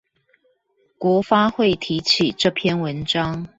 [0.97, 3.47] 國發會提起這篇文章